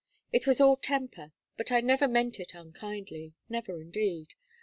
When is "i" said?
1.71-1.79